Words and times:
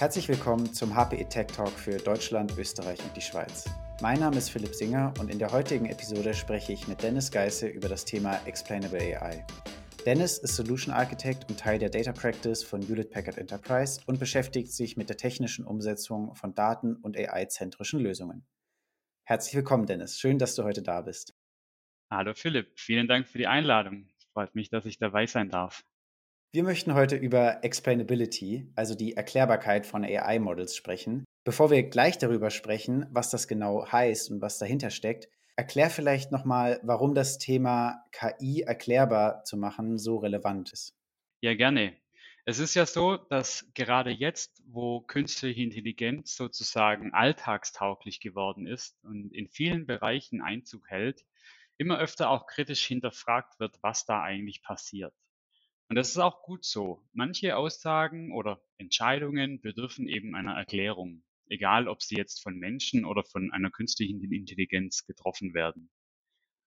Herzlich 0.00 0.28
willkommen 0.28 0.72
zum 0.72 0.94
HPE 0.94 1.28
Tech 1.28 1.48
Talk 1.48 1.72
für 1.72 1.96
Deutschland, 1.96 2.56
Österreich 2.56 3.00
und 3.02 3.16
die 3.16 3.20
Schweiz. 3.20 3.68
Mein 4.00 4.20
Name 4.20 4.36
ist 4.36 4.48
Philipp 4.48 4.72
Singer 4.72 5.12
und 5.18 5.28
in 5.28 5.40
der 5.40 5.50
heutigen 5.50 5.86
Episode 5.86 6.34
spreche 6.34 6.72
ich 6.72 6.86
mit 6.86 7.02
Dennis 7.02 7.32
Geisse 7.32 7.66
über 7.66 7.88
das 7.88 8.04
Thema 8.04 8.40
Explainable 8.46 9.00
AI. 9.00 9.44
Dennis 10.06 10.38
ist 10.38 10.54
Solution 10.54 10.94
Architect 10.94 11.50
und 11.50 11.58
Teil 11.58 11.80
der 11.80 11.90
Data 11.90 12.12
Practice 12.12 12.62
von 12.62 12.80
Hewlett 12.80 13.10
Packard 13.10 13.38
Enterprise 13.38 14.00
und 14.06 14.20
beschäftigt 14.20 14.72
sich 14.72 14.96
mit 14.96 15.08
der 15.08 15.16
technischen 15.16 15.64
Umsetzung 15.64 16.32
von 16.36 16.54
Daten- 16.54 16.94
und 16.94 17.16
AI-zentrischen 17.16 17.98
Lösungen. 17.98 18.46
Herzlich 19.24 19.56
willkommen, 19.56 19.86
Dennis. 19.86 20.16
Schön, 20.16 20.38
dass 20.38 20.54
du 20.54 20.62
heute 20.62 20.82
da 20.82 21.00
bist. 21.00 21.34
Hallo 22.08 22.34
Philipp, 22.34 22.70
vielen 22.78 23.08
Dank 23.08 23.26
für 23.26 23.38
die 23.38 23.48
Einladung. 23.48 24.06
Freut 24.32 24.54
mich, 24.54 24.70
dass 24.70 24.86
ich 24.86 24.98
dabei 24.98 25.26
sein 25.26 25.50
darf. 25.50 25.82
Wir 26.50 26.62
möchten 26.62 26.94
heute 26.94 27.14
über 27.14 27.62
Explainability, 27.62 28.72
also 28.74 28.94
die 28.94 29.14
Erklärbarkeit 29.14 29.84
von 29.84 30.02
AI-Models 30.02 30.74
sprechen. 30.74 31.26
Bevor 31.44 31.70
wir 31.70 31.82
gleich 31.82 32.16
darüber 32.16 32.48
sprechen, 32.48 33.06
was 33.10 33.28
das 33.28 33.48
genau 33.48 33.86
heißt 33.86 34.30
und 34.30 34.40
was 34.40 34.56
dahinter 34.56 34.88
steckt, 34.88 35.28
erklär 35.56 35.90
vielleicht 35.90 36.32
nochmal, 36.32 36.80
warum 36.82 37.14
das 37.14 37.36
Thema 37.36 38.02
KI 38.12 38.62
erklärbar 38.62 39.44
zu 39.44 39.58
machen 39.58 39.98
so 39.98 40.16
relevant 40.16 40.72
ist. 40.72 40.94
Ja, 41.42 41.54
gerne. 41.54 41.94
Es 42.46 42.58
ist 42.58 42.74
ja 42.74 42.86
so, 42.86 43.18
dass 43.18 43.70
gerade 43.74 44.10
jetzt, 44.10 44.62
wo 44.66 45.02
künstliche 45.02 45.60
Intelligenz 45.60 46.34
sozusagen 46.34 47.12
alltagstauglich 47.12 48.20
geworden 48.20 48.66
ist 48.66 48.96
und 49.04 49.34
in 49.34 49.48
vielen 49.48 49.84
Bereichen 49.84 50.40
Einzug 50.40 50.88
hält, 50.88 51.26
immer 51.76 51.98
öfter 51.98 52.30
auch 52.30 52.46
kritisch 52.46 52.86
hinterfragt 52.86 53.60
wird, 53.60 53.76
was 53.82 54.06
da 54.06 54.22
eigentlich 54.22 54.62
passiert. 54.62 55.12
Und 55.88 55.96
das 55.96 56.10
ist 56.10 56.18
auch 56.18 56.42
gut 56.42 56.66
so. 56.66 57.02
Manche 57.14 57.56
Aussagen 57.56 58.32
oder 58.32 58.60
Entscheidungen 58.76 59.62
bedürfen 59.62 60.06
eben 60.06 60.34
einer 60.34 60.52
Erklärung, 60.52 61.24
egal 61.48 61.88
ob 61.88 62.02
sie 62.02 62.16
jetzt 62.16 62.42
von 62.42 62.58
Menschen 62.58 63.06
oder 63.06 63.24
von 63.24 63.50
einer 63.52 63.70
künstlichen 63.70 64.22
Intelligenz 64.30 65.06
getroffen 65.06 65.54
werden. 65.54 65.90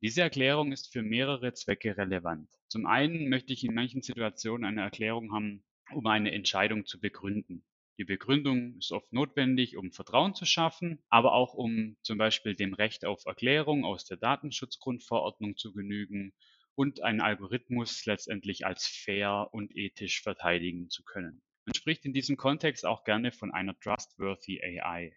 Diese 0.02 0.22
Erklärung 0.22 0.72
ist 0.72 0.94
für 0.94 1.04
mehrere 1.04 1.54
Zwecke 1.54 1.98
relevant. 1.98 2.50
Zum 2.70 2.86
einen 2.86 3.28
möchte 3.28 3.52
ich 3.52 3.66
in 3.66 3.74
manchen 3.74 4.02
Situationen 4.02 4.66
eine 4.66 4.82
Erklärung 4.82 5.34
haben, 5.34 5.66
um 5.94 6.08
eine 6.08 6.32
Entscheidung 6.32 6.86
zu 6.86 7.00
begründen. 7.00 7.66
Die 8.00 8.06
Begründung 8.06 8.78
ist 8.78 8.94
oft 8.94 9.12
notwendig, 9.12 9.76
um 9.76 9.92
Vertrauen 9.92 10.34
zu 10.34 10.46
schaffen, 10.46 11.04
aber 11.10 11.34
auch 11.34 11.54
um 11.54 11.98
zum 12.02 12.18
Beispiel 12.18 12.56
dem 12.56 12.74
Recht 12.74 13.04
auf 13.04 13.26
Erklärung 13.26 13.84
aus 13.84 14.06
der 14.06 14.18
Datenschutzgrundverordnung 14.18 15.58
zu 15.58 15.74
genügen 15.74 16.34
und 16.76 17.02
einen 17.02 17.22
Algorithmus 17.22 18.06
letztendlich 18.06 18.66
als 18.66 18.88
fair 18.88 19.50
und 19.52 19.76
ethisch 19.76 20.22
verteidigen 20.22 20.90
zu 20.90 21.04
können. 21.04 21.42
Man 21.66 21.76
spricht 21.76 22.06
in 22.06 22.14
diesem 22.14 22.38
Kontext 22.38 22.86
auch 22.86 23.04
gerne 23.04 23.32
von 23.32 23.52
einer 23.52 23.78
trustworthy 23.80 24.62
AI. 24.64 25.16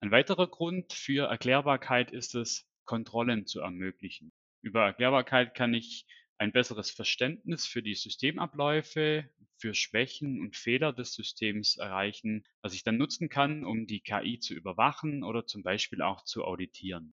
Ein 0.00 0.10
weiterer 0.10 0.46
Grund 0.48 0.92
für 0.92 1.28
Erklärbarkeit 1.28 2.10
ist 2.10 2.34
es, 2.34 2.68
Kontrollen 2.84 3.46
zu 3.46 3.60
ermöglichen. 3.60 4.32
Über 4.62 4.84
Erklärbarkeit 4.84 5.54
kann 5.54 5.74
ich 5.74 6.06
ein 6.38 6.52
besseres 6.52 6.90
Verständnis 6.90 7.66
für 7.66 7.82
die 7.82 7.94
Systemabläufe, 7.94 9.30
für 9.58 9.74
Schwächen 9.74 10.40
und 10.40 10.56
Fehler 10.56 10.92
des 10.92 11.14
Systems 11.14 11.76
erreichen, 11.78 12.44
was 12.62 12.74
ich 12.74 12.84
dann 12.84 12.98
nutzen 12.98 13.28
kann, 13.28 13.64
um 13.64 13.86
die 13.86 14.00
KI 14.00 14.38
zu 14.38 14.54
überwachen 14.54 15.24
oder 15.24 15.46
zum 15.46 15.62
Beispiel 15.62 16.02
auch 16.02 16.24
zu 16.24 16.44
auditieren. 16.44 17.14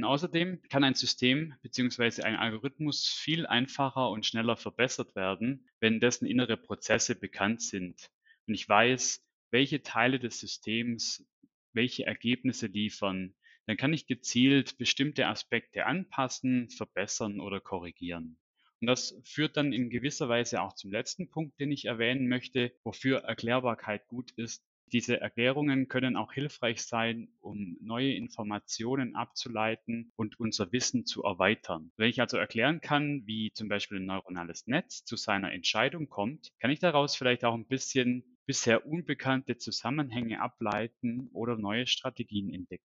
Und 0.00 0.04
außerdem 0.04 0.62
kann 0.70 0.82
ein 0.82 0.94
System 0.94 1.52
bzw. 1.60 2.22
ein 2.22 2.36
Algorithmus 2.36 3.06
viel 3.06 3.46
einfacher 3.46 4.08
und 4.08 4.24
schneller 4.24 4.56
verbessert 4.56 5.14
werden, 5.14 5.68
wenn 5.78 6.00
dessen 6.00 6.24
innere 6.24 6.56
Prozesse 6.56 7.14
bekannt 7.14 7.60
sind 7.60 8.10
und 8.46 8.54
ich 8.54 8.66
weiß, 8.66 9.22
welche 9.50 9.82
Teile 9.82 10.18
des 10.18 10.40
Systems 10.40 11.28
welche 11.74 12.06
Ergebnisse 12.06 12.68
liefern, 12.68 13.34
dann 13.66 13.76
kann 13.76 13.92
ich 13.92 14.06
gezielt 14.06 14.78
bestimmte 14.78 15.26
Aspekte 15.26 15.84
anpassen, 15.84 16.70
verbessern 16.70 17.38
oder 17.38 17.60
korrigieren. 17.60 18.38
Und 18.80 18.86
das 18.86 19.20
führt 19.22 19.58
dann 19.58 19.74
in 19.74 19.90
gewisser 19.90 20.30
Weise 20.30 20.62
auch 20.62 20.72
zum 20.76 20.90
letzten 20.90 21.28
Punkt, 21.28 21.60
den 21.60 21.70
ich 21.72 21.84
erwähnen 21.84 22.26
möchte, 22.26 22.72
wofür 22.84 23.18
Erklärbarkeit 23.18 24.08
gut 24.08 24.30
ist, 24.30 24.64
diese 24.92 25.20
Erklärungen 25.20 25.88
können 25.88 26.16
auch 26.16 26.32
hilfreich 26.32 26.82
sein, 26.82 27.32
um 27.40 27.76
neue 27.80 28.12
Informationen 28.14 29.14
abzuleiten 29.16 30.12
und 30.16 30.38
unser 30.40 30.72
Wissen 30.72 31.06
zu 31.06 31.22
erweitern. 31.22 31.92
Wenn 31.96 32.08
ich 32.10 32.20
also 32.20 32.36
erklären 32.36 32.80
kann, 32.80 33.22
wie 33.26 33.52
zum 33.54 33.68
Beispiel 33.68 33.98
ein 33.98 34.06
neuronales 34.06 34.66
Netz 34.66 35.04
zu 35.04 35.16
seiner 35.16 35.52
Entscheidung 35.52 36.08
kommt, 36.08 36.50
kann 36.60 36.70
ich 36.70 36.80
daraus 36.80 37.16
vielleicht 37.16 37.44
auch 37.44 37.54
ein 37.54 37.66
bisschen 37.66 38.36
bisher 38.46 38.86
unbekannte 38.86 39.56
Zusammenhänge 39.58 40.40
ableiten 40.40 41.28
oder 41.32 41.56
neue 41.56 41.86
Strategien 41.86 42.52
entdecken. 42.52 42.84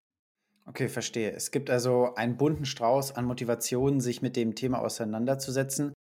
Okay, 0.67 0.89
verstehe. 0.89 1.31
Es 1.31 1.51
gibt 1.51 1.69
also 1.69 2.15
einen 2.15 2.37
bunten 2.37 2.65
Strauß 2.65 3.15
an 3.15 3.25
Motivationen, 3.25 4.01
sich 4.01 4.21
mit 4.21 4.35
dem 4.35 4.55
Thema 4.55 4.79
auseinanderzusetzen. 4.79 5.93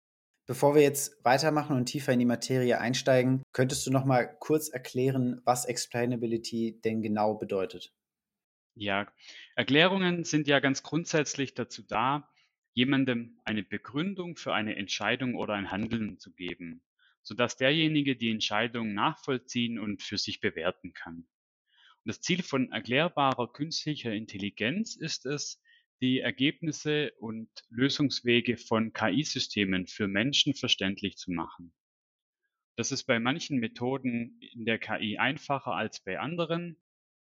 Bevor 0.45 0.75
wir 0.75 0.81
jetzt 0.81 1.23
weitermachen 1.23 1.77
und 1.77 1.85
tiefer 1.85 2.11
in 2.11 2.19
die 2.19 2.25
Materie 2.25 2.77
einsteigen, 2.77 3.43
könntest 3.53 3.87
du 3.87 3.91
noch 3.91 4.03
mal 4.03 4.25
kurz 4.39 4.67
erklären, 4.67 5.41
was 5.45 5.63
Explainability 5.63 6.81
denn 6.83 7.01
genau 7.01 7.35
bedeutet? 7.35 7.93
Ja, 8.75 9.07
Erklärungen 9.55 10.25
sind 10.25 10.47
ja 10.47 10.59
ganz 10.59 10.83
grundsätzlich 10.83 11.53
dazu 11.53 11.81
da, 11.81 12.29
jemandem 12.73 13.39
eine 13.45 13.63
Begründung 13.63 14.35
für 14.35 14.53
eine 14.53 14.75
Entscheidung 14.75 15.35
oder 15.35 15.53
ein 15.53 15.71
Handeln 15.71 16.19
zu 16.19 16.33
geben, 16.33 16.83
sodass 17.21 17.55
derjenige 17.55 18.17
die 18.17 18.31
Entscheidung 18.31 18.93
nachvollziehen 18.93 19.79
und 19.79 20.03
für 20.03 20.17
sich 20.17 20.41
bewerten 20.41 20.91
kann. 20.91 21.25
Und 22.03 22.09
das 22.09 22.19
Ziel 22.19 22.43
von 22.43 22.69
erklärbarer 22.69 23.53
künstlicher 23.53 24.11
Intelligenz 24.11 24.97
ist 24.97 25.25
es, 25.25 25.61
die 26.03 26.19
Ergebnisse 26.19 27.13
und 27.19 27.47
Lösungswege 27.69 28.57
von 28.57 28.91
KI-Systemen 28.91 29.87
für 29.87 30.09
Menschen 30.09 30.53
verständlich 30.53 31.15
zu 31.15 31.31
machen. 31.31 31.73
Das 32.75 32.91
ist 32.91 33.05
bei 33.05 33.21
manchen 33.21 33.57
Methoden 33.61 34.37
in 34.41 34.65
der 34.65 34.79
KI 34.79 35.17
einfacher 35.17 35.71
als 35.71 36.01
bei 36.01 36.19
anderen. 36.19 36.75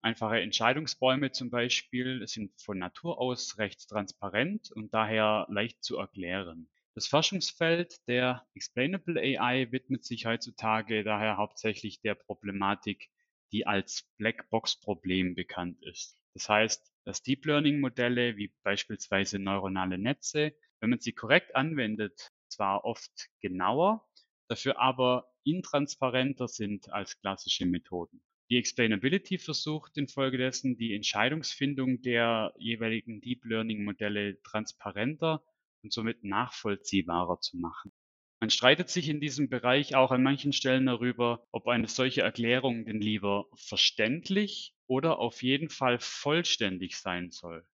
Einfache 0.03 0.39
Entscheidungsbäume 0.39 1.31
zum 1.31 1.49
Beispiel 1.49 2.27
sind 2.27 2.61
von 2.61 2.77
Natur 2.77 3.19
aus 3.19 3.57
recht 3.57 3.89
transparent 3.89 4.71
und 4.71 4.93
daher 4.93 5.47
leicht 5.49 5.83
zu 5.83 5.97
erklären. 5.97 6.69
Das 6.93 7.07
Forschungsfeld 7.07 8.07
der 8.07 8.45
Explainable 8.53 9.19
AI 9.19 9.71
widmet 9.71 10.05
sich 10.05 10.27
heutzutage 10.27 11.03
daher 11.03 11.37
hauptsächlich 11.37 12.01
der 12.01 12.13
Problematik, 12.13 13.09
die 13.51 13.65
als 13.65 14.07
Blackbox-Problem 14.17 15.33
bekannt 15.33 15.81
ist. 15.81 16.19
Das 16.35 16.47
heißt, 16.47 16.93
dass 17.09 17.23
Deep 17.23 17.43
Learning 17.47 17.79
Modelle 17.79 18.37
wie 18.37 18.53
beispielsweise 18.61 19.39
neuronale 19.39 19.97
Netze, 19.97 20.53
wenn 20.79 20.91
man 20.91 20.99
sie 20.99 21.11
korrekt 21.11 21.55
anwendet, 21.55 22.29
zwar 22.49 22.85
oft 22.85 23.31
genauer, 23.41 24.07
dafür 24.47 24.79
aber 24.79 25.33
intransparenter 25.43 26.47
sind 26.47 26.93
als 26.93 27.19
klassische 27.19 27.65
Methoden. 27.65 28.21
Die 28.51 28.57
Explainability 28.57 29.39
versucht 29.39 29.97
infolgedessen 29.97 30.77
die 30.77 30.93
Entscheidungsfindung 30.93 32.03
der 32.03 32.53
jeweiligen 32.59 33.21
Deep 33.21 33.43
Learning 33.43 33.83
Modelle 33.83 34.39
transparenter 34.43 35.43
und 35.81 35.91
somit 35.91 36.23
nachvollziehbarer 36.23 37.39
zu 37.39 37.57
machen. 37.57 37.91
Man 38.39 38.51
streitet 38.51 38.89
sich 38.89 39.09
in 39.09 39.19
diesem 39.19 39.49
Bereich 39.49 39.95
auch 39.95 40.11
an 40.11 40.21
manchen 40.21 40.53
Stellen 40.53 40.85
darüber, 40.85 41.43
ob 41.51 41.67
eine 41.67 41.87
solche 41.87 42.21
Erklärung 42.21 42.85
denn 42.85 43.01
lieber 43.01 43.47
verständlich 43.55 44.75
oder 44.89 45.19
auf 45.19 45.43
jeden 45.43 45.69
Fall 45.69 45.99
vollständig 45.99 46.97
sein 46.97 47.31
soll. 47.31 47.65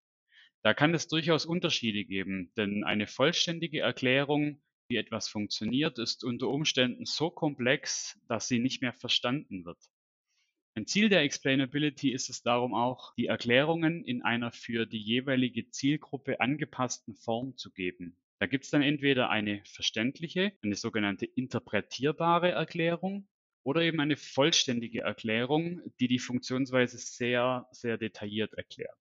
Da 0.64 0.74
kann 0.74 0.94
es 0.94 1.08
durchaus 1.08 1.46
Unterschiede 1.46 2.04
geben, 2.06 2.52
denn 2.58 2.84
eine 2.84 3.08
vollständige 3.08 3.80
Erklärung, 3.80 4.62
wie 4.90 4.98
etwas 4.98 5.30
funktioniert, 5.30 5.98
ist 5.98 6.24
unter 6.24 6.50
Umständen 6.50 7.06
so 7.06 7.30
komplex, 7.30 8.20
dass 8.28 8.48
sie 8.48 8.60
nicht 8.60 8.82
mehr 8.82 8.94
verstanden 8.94 9.66
wird. 9.66 9.80
Ein 10.76 10.88
Ziel 10.88 11.08
der 11.08 11.22
Explainability 11.22 12.12
ist 12.12 12.30
es 12.30 12.44
darum 12.44 12.74
auch, 12.74 13.14
die 13.16 13.28
Erklärungen 13.28 14.04
in 14.04 14.22
einer 14.24 14.52
für 14.52 14.86
die 14.86 15.02
jeweilige 15.02 15.70
Zielgruppe 15.70 16.42
angepassten 16.42 17.16
Form 17.16 17.56
zu 17.56 17.72
geben. 17.72 18.18
Da 18.40 18.48
gibt 18.48 18.66
es 18.66 18.72
dann 18.72 18.82
entweder 18.82 19.30
eine 19.30 19.64
verständliche, 19.64 20.52
eine 20.62 20.76
sogenannte 20.76 21.26
interpretierbare 21.26 22.52
Erklärung 22.52 23.28
oder 23.66 23.82
eben 23.82 24.00
eine 24.00 24.16
vollständige 24.16 25.02
Erklärung, 25.02 25.82
die 26.00 26.08
die 26.08 26.20
Funktionsweise 26.20 26.98
sehr, 27.00 27.68
sehr 27.72 27.98
detailliert 27.98 28.54
erklärt. 28.54 28.98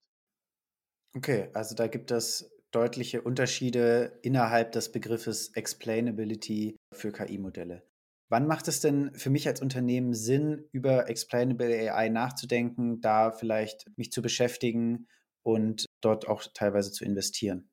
Okay, 1.16 1.48
also 1.54 1.74
da 1.74 1.86
gibt 1.86 2.10
es 2.10 2.50
deutliche 2.72 3.22
Unterschiede 3.22 4.18
innerhalb 4.22 4.72
des 4.72 4.90
Begriffes 4.90 5.50
Explainability 5.54 6.76
für 6.92 7.12
KI-Modelle. 7.12 7.86
Wann 8.30 8.46
macht 8.48 8.66
es 8.66 8.80
denn 8.80 9.14
für 9.14 9.30
mich 9.30 9.46
als 9.46 9.60
Unternehmen 9.60 10.12
Sinn, 10.14 10.66
über 10.72 11.08
Explainable 11.08 11.92
AI 11.92 12.08
nachzudenken, 12.08 13.00
da 13.00 13.30
vielleicht 13.30 13.86
mich 13.96 14.10
zu 14.10 14.22
beschäftigen 14.22 15.06
und 15.44 15.86
dort 16.00 16.26
auch 16.26 16.42
teilweise 16.52 16.90
zu 16.90 17.04
investieren? 17.04 17.70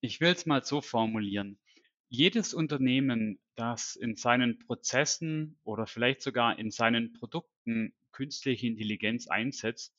Ich 0.00 0.20
will 0.20 0.32
es 0.32 0.44
mal 0.44 0.62
so 0.62 0.82
formulieren. 0.82 1.58
Jedes 2.14 2.52
Unternehmen, 2.52 3.38
das 3.54 3.96
in 3.96 4.16
seinen 4.16 4.58
Prozessen 4.58 5.58
oder 5.64 5.86
vielleicht 5.86 6.20
sogar 6.20 6.58
in 6.58 6.70
seinen 6.70 7.14
Produkten 7.14 7.94
künstliche 8.12 8.66
Intelligenz 8.66 9.28
einsetzt, 9.28 9.96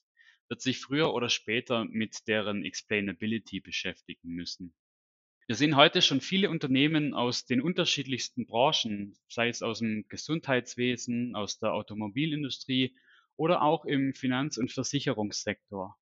wird 0.47 0.61
sich 0.61 0.77
früher 0.77 1.11
oder 1.11 1.27
später 1.27 1.85
mit 1.85 2.27
deren 2.27 2.63
Explainability 2.63 3.61
beschäftigen 3.61 4.29
müssen. 4.29 4.75
Wir 5.47 5.55
sehen 5.55 5.75
heute 5.75 6.03
schon 6.03 6.21
viele 6.21 6.51
Unternehmen 6.51 7.15
aus 7.15 7.47
den 7.47 7.63
unterschiedlichsten 7.63 8.45
Branchen, 8.45 9.17
sei 9.27 9.49
es 9.49 9.63
aus 9.63 9.79
dem 9.79 10.05
Gesundheitswesen, 10.07 11.35
aus 11.35 11.57
der 11.57 11.73
Automobilindustrie 11.73 12.95
oder 13.37 13.63
auch 13.63 13.85
im 13.85 14.13
Finanz- 14.13 14.59
und 14.59 14.71
Versicherungssektor. 14.71 15.97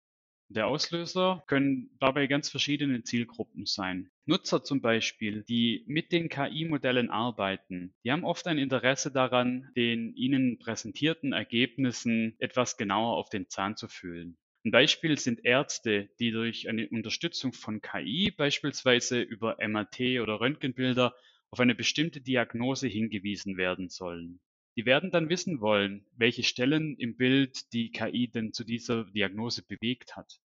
Der 0.49 0.67
Auslöser 0.69 1.45
können 1.47 1.91
dabei 2.01 2.27
ganz 2.27 2.49
verschiedene 2.49 3.03
Zielgruppen 3.03 3.67
sein. 3.67 4.11
Nutzer 4.25 4.65
zum 4.65 4.81
Beispiel, 4.81 5.45
die 5.45 5.85
mit 5.87 6.11
den 6.13 6.29
KI-Modellen 6.29 7.11
arbeiten, 7.11 7.95
die 8.05 8.11
haben 8.11 8.25
oft 8.25 8.47
ein 8.47 8.59
Interesse 8.59 9.13
daran, 9.13 9.71
den 9.77 10.15
ihnen 10.15 10.59
präsentierten 10.59 11.33
Ergebnissen 11.33 12.35
etwas 12.39 12.77
genauer 12.77 13.17
auf 13.17 13.29
den 13.29 13.49
Zahn 13.49 13.77
zu 13.77 13.89
fühlen. 13.89 14.37
Ein 14.65 14.73
Beispiel 14.73 15.19
sind 15.19 15.45
Ärzte, 15.45 16.09
die 16.19 16.33
durch 16.33 16.69
eine 16.69 16.89
Unterstützung 16.89 17.53
von 17.53 17.81
KI 17.81 18.31
beispielsweise 18.31 19.21
über 19.21 19.59
MRT 19.61 20.21
oder 20.21 20.41
Röntgenbilder 20.41 21.15
auf 21.51 21.61
eine 21.61 21.75
bestimmte 21.75 22.21
Diagnose 22.21 22.89
hingewiesen 22.89 23.57
werden 23.57 23.89
sollen. 23.89 24.41
Die 24.77 24.85
werden 24.85 25.11
dann 25.11 25.31
wissen 25.31 25.61
wollen, 25.61 26.07
welche 26.17 26.43
Stellen 26.43 26.97
im 26.99 27.17
Bild 27.17 27.73
die 27.73 27.91
KI 27.91 28.29
denn 28.29 28.53
zu 28.53 28.63
dieser 28.63 29.05
Diagnose 29.05 29.67
bewegt 29.67 30.17
hat. 30.17 30.39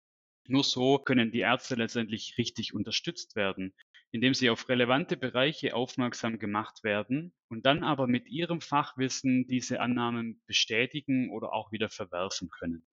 Nur 0.48 0.63
so 0.63 0.98
können 1.00 1.31
die 1.31 1.39
Ärzte 1.39 1.75
letztendlich 1.75 2.36
richtig 2.38 2.74
unterstützt 2.74 3.36
werden, 3.36 3.74
indem 4.12 4.33
sie 4.33 4.50
auf 4.50 4.69
relevante 4.69 5.18
Bereiche 5.18 5.75
aufmerksam 5.75 6.39
gemacht 6.39 6.83
werden 6.83 7.33
und 7.50 7.66
dann 7.66 7.83
aber 7.83 8.07
mit 8.07 8.28
ihrem 8.28 8.62
Fachwissen 8.62 9.48
diese 9.48 9.81
Annahmen 9.81 10.42
bestätigen 10.48 11.30
oder 11.30 11.54
auch 11.54 11.72
wieder 11.72 11.89
verwerfen 11.89 12.50
können. 12.50 12.86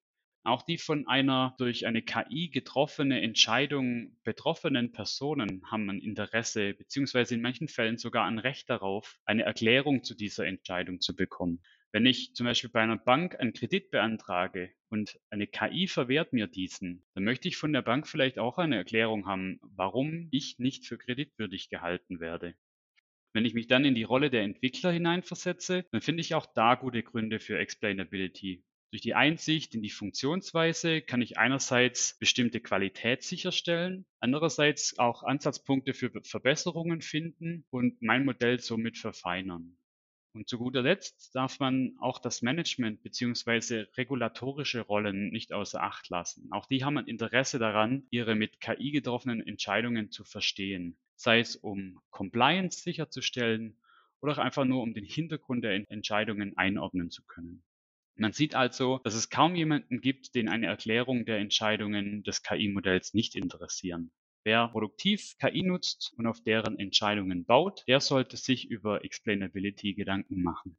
Auch 0.44 0.62
die 0.62 0.78
von 0.78 1.06
einer 1.06 1.54
durch 1.58 1.86
eine 1.86 2.02
KI 2.02 2.48
getroffene 2.48 3.20
Entscheidung 3.20 4.16
betroffenen 4.24 4.92
Personen 4.92 5.62
haben 5.70 5.90
ein 5.90 6.00
Interesse 6.00 6.74
beziehungsweise 6.74 7.34
in 7.34 7.42
manchen 7.42 7.68
Fällen 7.68 7.98
sogar 7.98 8.24
ein 8.24 8.38
Recht 8.38 8.70
darauf, 8.70 9.18
eine 9.24 9.42
Erklärung 9.42 10.04
zu 10.04 10.14
dieser 10.14 10.46
Entscheidung 10.46 11.00
zu 11.00 11.14
bekommen. 11.14 11.60
Wenn 11.92 12.06
ich 12.06 12.34
zum 12.34 12.44
Beispiel 12.44 12.70
bei 12.70 12.82
einer 12.82 12.98
Bank 12.98 13.38
einen 13.40 13.52
Kredit 13.52 13.90
beantrage 13.90 14.72
und 14.88 15.18
eine 15.30 15.46
KI 15.46 15.88
verwehrt 15.88 16.32
mir 16.32 16.46
diesen, 16.46 17.04
dann 17.14 17.24
möchte 17.24 17.48
ich 17.48 17.56
von 17.56 17.72
der 17.72 17.82
Bank 17.82 18.06
vielleicht 18.06 18.38
auch 18.38 18.58
eine 18.58 18.76
Erklärung 18.76 19.26
haben, 19.26 19.58
warum 19.62 20.28
ich 20.30 20.58
nicht 20.58 20.86
für 20.86 20.98
kreditwürdig 20.98 21.70
gehalten 21.70 22.20
werde. 22.20 22.54
Wenn 23.32 23.44
ich 23.44 23.54
mich 23.54 23.68
dann 23.68 23.84
in 23.84 23.94
die 23.94 24.02
Rolle 24.02 24.30
der 24.30 24.42
Entwickler 24.42 24.92
hineinversetze, 24.92 25.86
dann 25.92 26.02
finde 26.02 26.20
ich 26.20 26.34
auch 26.34 26.46
da 26.46 26.74
gute 26.74 27.02
Gründe 27.02 27.40
für 27.40 27.58
Explainability. 27.58 28.64
Durch 28.90 29.02
die 29.02 29.14
Einsicht 29.14 29.74
in 29.74 29.82
die 29.82 29.90
Funktionsweise 29.90 31.02
kann 31.02 31.20
ich 31.20 31.36
einerseits 31.36 32.16
bestimmte 32.18 32.60
Qualität 32.60 33.22
sicherstellen, 33.22 34.06
andererseits 34.18 34.98
auch 34.98 35.22
Ansatzpunkte 35.22 35.92
für 35.92 36.10
Verbesserungen 36.24 37.02
finden 37.02 37.66
und 37.68 38.00
mein 38.00 38.24
Modell 38.24 38.60
somit 38.60 38.96
verfeinern. 38.96 39.76
Und 40.32 40.48
zu 40.48 40.56
guter 40.56 40.80
Letzt 40.80 41.34
darf 41.34 41.60
man 41.60 41.96
auch 42.00 42.18
das 42.18 42.40
Management 42.40 43.02
beziehungsweise 43.02 43.88
regulatorische 43.98 44.80
Rollen 44.80 45.28
nicht 45.30 45.52
außer 45.52 45.82
Acht 45.82 46.08
lassen. 46.08 46.48
Auch 46.50 46.64
die 46.64 46.82
haben 46.82 46.96
ein 46.96 47.08
Interesse 47.08 47.58
daran, 47.58 48.06
ihre 48.08 48.36
mit 48.36 48.58
KI 48.58 48.90
getroffenen 48.90 49.46
Entscheidungen 49.46 50.10
zu 50.10 50.24
verstehen, 50.24 50.96
sei 51.14 51.40
es 51.40 51.56
um 51.56 52.00
Compliance 52.08 52.80
sicherzustellen 52.80 53.76
oder 54.22 54.32
auch 54.32 54.38
einfach 54.38 54.64
nur 54.64 54.82
um 54.82 54.94
den 54.94 55.04
Hintergrund 55.04 55.62
der 55.62 55.90
Entscheidungen 55.90 56.56
einordnen 56.56 57.10
zu 57.10 57.22
können. 57.26 57.62
Man 58.18 58.34
sieht 58.34 58.54
also, 58.54 58.98
dass 59.04 59.14
es 59.14 59.30
kaum 59.30 59.54
jemanden 59.54 60.02
gibt, 60.02 60.34
den 60.34 60.50
eine 60.50 60.66
Erklärung 60.66 61.24
der 61.24 61.38
Entscheidungen 61.38 62.22
des 62.22 62.42
KI-Modells 62.42 63.14
nicht 63.14 63.34
interessieren. 63.34 64.12
Wer 64.44 64.68
produktiv 64.68 65.36
KI 65.38 65.62
nutzt 65.62 66.12
und 66.18 66.26
auf 66.26 66.42
deren 66.42 66.78
Entscheidungen 66.78 67.46
baut, 67.46 67.84
der 67.88 68.00
sollte 68.00 68.36
sich 68.36 68.68
über 68.68 69.04
Explainability 69.06 69.94
Gedanken 69.94 70.42
machen. 70.42 70.76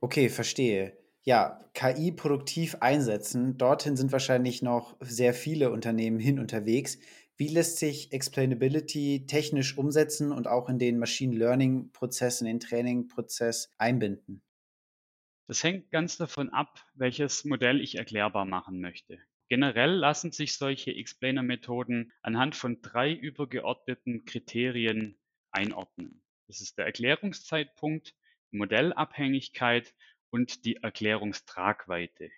Okay, 0.00 0.28
verstehe. 0.28 0.96
Ja, 1.22 1.60
KI 1.74 2.12
produktiv 2.12 2.76
einsetzen, 2.80 3.58
dorthin 3.58 3.96
sind 3.96 4.12
wahrscheinlich 4.12 4.62
noch 4.62 4.96
sehr 5.00 5.34
viele 5.34 5.70
Unternehmen 5.70 6.18
hin 6.20 6.38
unterwegs. 6.38 6.98
Wie 7.36 7.48
lässt 7.48 7.78
sich 7.78 8.12
Explainability 8.12 9.26
technisch 9.26 9.76
umsetzen 9.78 10.32
und 10.32 10.46
auch 10.48 10.68
in 10.68 10.78
den 10.78 10.98
Machine 10.98 11.36
Learning-Prozess, 11.36 12.40
in 12.40 12.46
den 12.46 12.60
Training-Prozess 12.60 13.70
einbinden? 13.78 14.42
Das 15.48 15.64
hängt 15.64 15.90
ganz 15.90 16.18
davon 16.18 16.50
ab, 16.50 16.84
welches 16.92 17.46
Modell 17.46 17.80
ich 17.80 17.94
erklärbar 17.94 18.44
machen 18.44 18.82
möchte. 18.82 19.18
Generell 19.48 19.92
lassen 19.92 20.30
sich 20.30 20.54
solche 20.54 20.94
Explainer-Methoden 20.94 22.12
anhand 22.20 22.54
von 22.54 22.82
drei 22.82 23.14
übergeordneten 23.14 24.26
Kriterien 24.26 25.18
einordnen. 25.50 26.22
Das 26.48 26.60
ist 26.60 26.76
der 26.76 26.84
Erklärungszeitpunkt, 26.84 28.14
die 28.52 28.58
Modellabhängigkeit 28.58 29.94
und 30.28 30.66
die 30.66 30.76
Erklärungstragweite. 30.76 32.30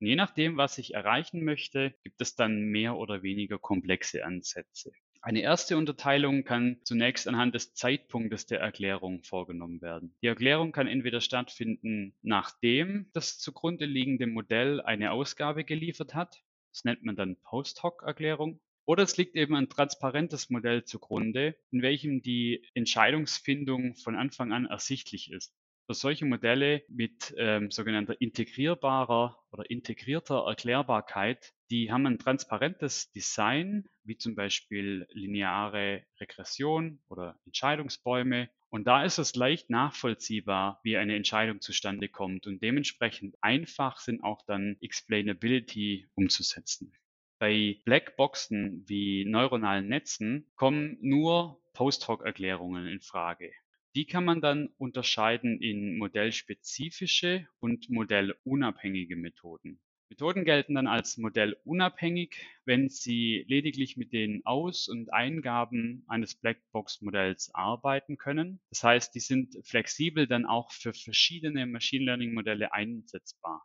Und 0.00 0.06
je 0.06 0.16
nachdem, 0.16 0.58
was 0.58 0.76
ich 0.76 0.92
erreichen 0.92 1.44
möchte, 1.44 1.94
gibt 2.02 2.20
es 2.20 2.34
dann 2.34 2.60
mehr 2.60 2.96
oder 2.96 3.22
weniger 3.22 3.58
komplexe 3.58 4.22
Ansätze. 4.22 4.92
Eine 5.26 5.40
erste 5.40 5.78
Unterteilung 5.78 6.44
kann 6.44 6.80
zunächst 6.84 7.26
anhand 7.26 7.54
des 7.54 7.72
Zeitpunktes 7.72 8.44
der 8.44 8.60
Erklärung 8.60 9.22
vorgenommen 9.22 9.80
werden. 9.80 10.14
Die 10.20 10.26
Erklärung 10.26 10.70
kann 10.70 10.86
entweder 10.86 11.22
stattfinden, 11.22 12.14
nachdem 12.20 13.08
das 13.14 13.38
zugrunde 13.38 13.86
liegende 13.86 14.26
Modell 14.26 14.82
eine 14.82 15.12
Ausgabe 15.12 15.64
geliefert 15.64 16.14
hat. 16.14 16.42
Das 16.72 16.84
nennt 16.84 17.04
man 17.04 17.16
dann 17.16 17.36
Post-Hoc-Erklärung. 17.40 18.60
Oder 18.84 19.04
es 19.04 19.16
liegt 19.16 19.34
eben 19.34 19.54
ein 19.54 19.70
transparentes 19.70 20.50
Modell 20.50 20.84
zugrunde, 20.84 21.56
in 21.70 21.80
welchem 21.80 22.20
die 22.20 22.62
Entscheidungsfindung 22.74 23.94
von 23.94 24.16
Anfang 24.16 24.52
an 24.52 24.66
ersichtlich 24.66 25.32
ist. 25.32 25.56
Für 25.86 25.92
solche 25.92 26.24
Modelle 26.24 26.82
mit 26.88 27.34
ähm, 27.36 27.70
sogenannter 27.70 28.18
integrierbarer 28.18 29.38
oder 29.50 29.70
integrierter 29.70 30.46
Erklärbarkeit, 30.46 31.52
die 31.70 31.92
haben 31.92 32.06
ein 32.06 32.18
transparentes 32.18 33.12
Design, 33.12 33.86
wie 34.02 34.16
zum 34.16 34.34
Beispiel 34.34 35.06
lineare 35.10 36.06
Regression 36.18 37.00
oder 37.10 37.38
Entscheidungsbäume. 37.44 38.48
Und 38.70 38.86
da 38.86 39.04
ist 39.04 39.18
es 39.18 39.36
leicht 39.36 39.68
nachvollziehbar, 39.68 40.80
wie 40.84 40.96
eine 40.96 41.16
Entscheidung 41.16 41.60
zustande 41.60 42.08
kommt 42.08 42.46
und 42.46 42.62
dementsprechend 42.62 43.36
einfach 43.42 43.98
sind 43.98 44.24
auch 44.24 44.40
dann 44.46 44.78
Explainability 44.80 46.08
umzusetzen. 46.14 46.94
Bei 47.38 47.76
Blackboxen 47.84 48.84
wie 48.88 49.26
neuronalen 49.26 49.88
Netzen 49.88 50.50
kommen 50.56 50.96
nur 51.02 51.60
Post-Hoc-Erklärungen 51.74 52.86
in 52.86 53.00
Frage. 53.00 53.52
Die 53.96 54.06
kann 54.06 54.24
man 54.24 54.40
dann 54.40 54.70
unterscheiden 54.76 55.62
in 55.62 55.98
modellspezifische 55.98 57.46
und 57.60 57.88
modellunabhängige 57.90 59.14
Methoden. 59.14 59.78
Methoden 60.08 60.44
gelten 60.44 60.74
dann 60.74 60.88
als 60.88 61.16
modellunabhängig, 61.16 62.44
wenn 62.64 62.88
sie 62.88 63.44
lediglich 63.46 63.96
mit 63.96 64.12
den 64.12 64.44
Aus- 64.46 64.88
und 64.88 65.12
Eingaben 65.12 66.02
eines 66.08 66.34
Blackbox-Modells 66.34 67.54
arbeiten 67.54 68.16
können. 68.16 68.58
Das 68.70 68.82
heißt, 68.82 69.14
die 69.14 69.20
sind 69.20 69.56
flexibel 69.64 70.26
dann 70.26 70.44
auch 70.44 70.72
für 70.72 70.92
verschiedene 70.92 71.64
Machine 71.64 72.06
Learning-Modelle 72.06 72.72
einsetzbar. 72.72 73.64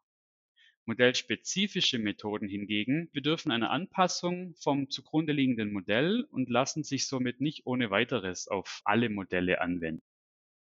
Modellspezifische 0.85 1.97
Methoden 1.97 2.47
hingegen 2.47 3.09
bedürfen 3.13 3.51
einer 3.51 3.71
Anpassung 3.71 4.53
vom 4.61 4.91
zugrunde 4.91 5.33
liegenden 5.33 5.73
Modell 5.73 6.27
und 6.29 6.49
lassen 6.49 6.83
sich 6.83 7.07
somit 7.07 7.41
nicht 7.41 7.65
ohne 7.65 7.89
weiteres 7.89 8.47
auf 8.47 8.81
alle 8.85 9.09
Modelle 9.09 9.61
anwenden. 9.61 10.03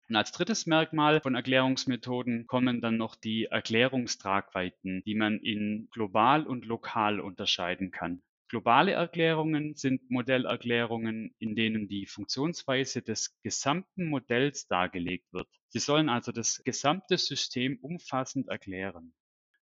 Und 0.10 0.18
als 0.18 0.32
drittes 0.32 0.66
Merkmal 0.66 1.22
von 1.22 1.36
Erklärungsmethoden 1.36 2.46
kommen 2.46 2.82
dann 2.82 2.98
noch 2.98 3.16
die 3.16 3.46
Erklärungstragweiten, 3.46 5.02
die 5.06 5.16
man 5.16 5.40
in 5.40 5.88
global 5.92 6.46
und 6.46 6.66
lokal 6.66 7.20
unterscheiden 7.20 7.92
kann. 7.92 8.22
Globale 8.50 8.92
Erklärungen 8.92 9.74
sind 9.76 10.12
Modellerklärungen, 10.12 11.34
in 11.40 11.56
denen 11.56 11.88
die 11.88 12.06
Funktionsweise 12.06 13.02
des 13.02 13.40
gesamten 13.42 14.10
Modells 14.10 14.68
dargelegt 14.68 15.32
wird. 15.34 15.48
Sie 15.70 15.80
sollen 15.80 16.10
also 16.10 16.32
das 16.32 16.62
gesamte 16.64 17.18
System 17.18 17.80
umfassend 17.82 18.50
erklären. 18.50 19.16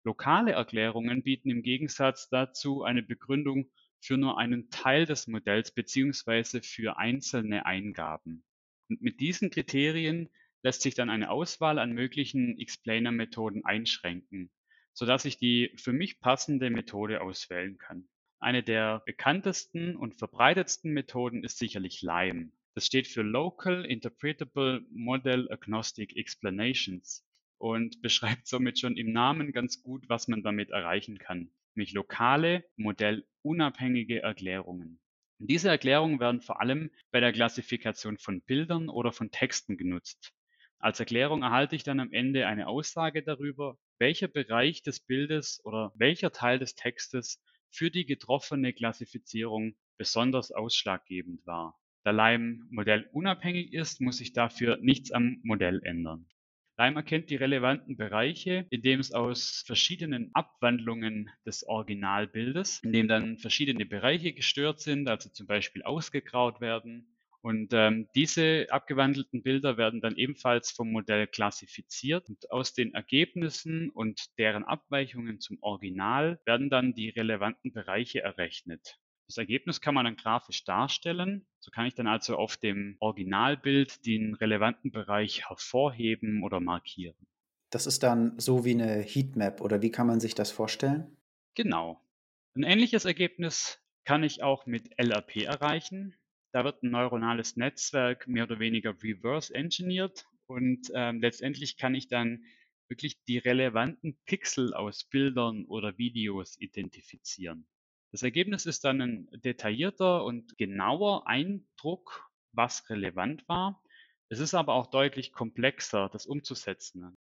Lokale 0.04 0.54
Erklärungen 0.54 1.22
bieten 1.22 1.52
im 1.52 1.62
Gegensatz 1.62 2.30
dazu 2.30 2.84
eine 2.84 3.04
Begründung 3.04 3.70
für 4.00 4.18
nur 4.18 4.40
einen 4.40 4.70
Teil 4.72 5.06
des 5.06 5.28
Modells 5.28 5.72
beziehungsweise 5.72 6.64
für 6.64 6.98
einzelne 6.98 7.66
Eingaben. 7.66 8.44
Und 8.90 9.02
mit 9.02 9.20
diesen 9.20 9.52
Kriterien 9.52 10.30
lässt 10.64 10.82
sich 10.82 10.96
dann 10.96 11.10
eine 11.10 11.30
Auswahl 11.30 11.80
an 11.80 11.94
möglichen 11.94 12.58
Explainer-Methoden 12.60 13.64
einschränken, 13.64 14.50
sodass 14.94 15.26
ich 15.26 15.38
die 15.38 15.72
für 15.78 15.94
mich 15.94 16.20
passende 16.20 16.70
Methode 16.70 17.22
auswählen 17.22 17.78
kann. 17.78 18.10
Eine 18.40 18.64
der 18.64 19.02
bekanntesten 19.06 19.96
und 19.96 20.18
verbreitetsten 20.18 20.92
Methoden 20.92 21.44
ist 21.44 21.58
sicherlich 21.58 22.02
Lime. 22.02 22.52
Das 22.74 22.86
steht 22.86 23.08
für 23.08 23.22
Local 23.22 23.86
Interpretable 23.86 24.86
Model 24.92 25.52
Agnostic 25.52 26.16
Explanations 26.16 27.26
und 27.58 28.02
beschreibt 28.02 28.48
somit 28.48 28.80
schon 28.80 28.98
im 28.98 29.12
Namen 29.12 29.52
ganz 29.52 29.84
gut, 29.84 30.08
was 30.08 30.28
man 30.28 30.42
damit 30.42 30.70
erreichen 30.72 31.18
kann, 31.18 31.52
nämlich 31.76 31.94
lokale, 31.94 32.64
modellunabhängige 32.78 34.24
Erklärungen. 34.24 35.00
Diese 35.40 35.70
Erklärungen 35.70 36.20
werden 36.20 36.40
vor 36.42 36.62
allem 36.62 36.92
bei 37.12 37.20
der 37.20 37.34
Klassifikation 37.34 38.18
von 38.18 38.42
Bildern 38.42 38.90
oder 38.90 39.12
von 39.12 39.32
Texten 39.32 39.78
genutzt. 39.78 40.34
Als 40.80 41.00
Erklärung 41.00 41.44
erhalte 41.44 41.76
ich 41.76 41.84
dann 41.84 42.00
am 42.00 42.14
Ende 42.14 42.46
eine 42.46 42.68
Aussage 42.68 43.24
darüber, 43.24 43.78
welcher 43.98 44.28
Bereich 44.28 44.82
des 44.82 45.00
Bildes 45.00 45.62
oder 45.66 45.92
welcher 45.96 46.32
Teil 46.32 46.60
des 46.60 46.76
Textes 46.76 47.42
für 47.70 47.90
die 47.90 48.06
getroffene 48.06 48.74
Klassifizierung 48.74 49.76
besonders 49.98 50.52
ausschlaggebend 50.52 51.46
war. 51.46 51.80
Da 52.04 52.12
Lime 52.12 52.66
modellunabhängig 52.70 53.74
ist, 53.74 54.02
muss 54.02 54.18
sich 54.18 54.34
dafür 54.34 54.78
nichts 54.82 55.12
am 55.12 55.40
Modell 55.44 55.82
ändern. 55.84 56.28
Lime 56.80 56.96
erkennt 56.96 57.30
die 57.30 57.36
relevanten 57.36 57.98
Bereiche, 57.98 58.66
indem 58.70 59.02
es 59.02 59.12
aus 59.12 59.64
verschiedenen 59.68 60.32
Abwandlungen 60.34 61.30
des 61.46 61.68
Originalbildes, 61.68 62.80
in 62.84 62.94
dem 62.94 63.10
dann 63.10 63.38
verschiedene 63.38 63.86
Bereiche 63.86 64.32
gestört 64.32 64.80
sind, 64.80 65.10
also 65.10 65.30
zum 65.30 65.46
Beispiel 65.46 65.84
ausgegraut 65.84 66.62
werden. 66.62 67.18
Und 67.42 67.74
ähm, 67.74 68.08
diese 68.16 68.68
abgewandelten 68.70 69.44
Bilder 69.44 69.78
werden 69.78 70.00
dann 70.00 70.16
ebenfalls 70.16 70.72
vom 70.72 70.92
Modell 70.92 71.28
klassifiziert 71.28 72.30
und 72.30 72.50
aus 72.50 72.74
den 72.74 72.94
Ergebnissen 72.94 73.90
und 73.90 74.38
deren 74.38 74.64
Abweichungen 74.64 75.42
zum 75.42 75.58
Original 75.62 76.40
werden 76.46 76.70
dann 76.70 76.94
die 76.94 77.10
relevanten 77.10 77.74
Bereiche 77.74 78.22
errechnet. 78.22 79.00
Das 79.30 79.38
Ergebnis 79.38 79.80
kann 79.80 79.94
man 79.94 80.06
dann 80.06 80.16
grafisch 80.16 80.64
darstellen. 80.64 81.46
So 81.60 81.70
kann 81.70 81.86
ich 81.86 81.94
dann 81.94 82.08
also 82.08 82.36
auf 82.36 82.58
dem 82.58 82.98
Originalbild 83.00 84.04
den 84.08 84.34
relevanten 84.34 84.90
Bereich 84.90 85.48
hervorheben 85.48 86.42
oder 86.42 86.60
markieren. 86.60 87.28
Das 87.70 87.86
ist 87.86 88.02
dann 88.02 88.40
so 88.40 88.66
wie 88.66 88.72
eine 88.72 89.04
Heatmap 89.04 89.62
oder 89.62 89.84
wie 89.84 89.92
kann 89.92 90.08
man 90.08 90.20
sich 90.20 90.34
das 90.34 90.50
vorstellen? 90.50 91.16
Genau. 91.54 92.04
Ein 92.56 92.64
ähnliches 92.64 93.06
Ergebnis 93.06 93.80
kann 94.04 94.24
ich 94.24 94.42
auch 94.42 94.66
mit 94.66 94.98
LRP 94.98 95.44
erreichen. 95.44 96.16
Da 96.52 96.64
wird 96.64 96.82
ein 96.82 96.90
neuronales 96.90 97.56
Netzwerk 97.56 98.28
mehr 98.28 98.46
oder 98.46 98.60
weniger 98.60 98.96
reverse 99.04 99.54
engineert 99.54 100.26
und 100.48 100.90
ähm, 100.96 101.22
letztendlich 101.22 101.78
kann 101.78 101.94
ich 101.94 102.08
dann 102.08 102.44
wirklich 102.88 103.24
die 103.26 103.38
relevanten 103.38 104.18
Pixel 104.26 104.74
aus 104.74 105.04
Bildern 105.04 105.66
oder 105.66 106.00
Videos 106.00 106.60
identifizieren. 106.60 107.68
Das 108.12 108.24
Ergebnis 108.24 108.66
ist 108.66 108.84
dann 108.86 109.02
ein 109.02 109.30
detaillierter 109.32 110.24
und 110.24 110.58
genauer 110.58 111.28
Eindruck, 111.28 112.30
was 112.52 112.90
relevant 112.90 113.48
war. 113.48 113.84
Es 114.30 114.40
ist 114.40 114.54
aber 114.54 114.74
auch 114.74 114.88
deutlich 114.88 115.32
komplexer, 115.32 116.10
das 116.10 116.26
umzusetzen. 116.26 117.18